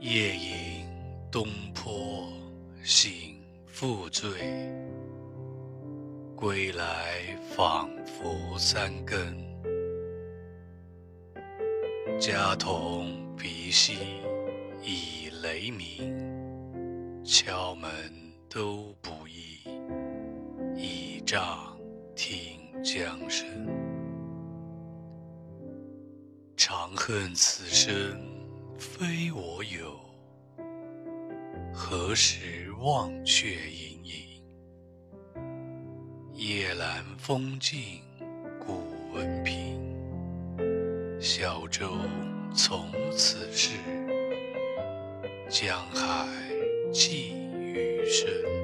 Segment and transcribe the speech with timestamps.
[0.00, 0.86] 夜饮
[1.28, 2.28] 东坡
[2.84, 4.30] 醒复醉，
[6.36, 9.16] 归来仿佛三更。
[12.16, 13.98] 家童鼻息
[14.80, 17.90] 已雷鸣，敲门
[18.48, 19.68] 都不易，
[20.76, 21.76] 倚杖
[22.14, 23.48] 听江声。
[26.56, 27.92] 长恨此生
[28.78, 29.98] 非我有，
[31.74, 34.40] 何时忘却盈盈？
[36.32, 38.00] 夜阑风静
[38.64, 39.80] 古文凭，
[41.20, 41.90] 小舟
[42.54, 43.74] 从此逝，
[45.48, 46.28] 江海
[46.92, 48.57] 寄余生。